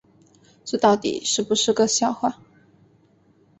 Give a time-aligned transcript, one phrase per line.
[0.65, 2.39] 这到底是不是个笑话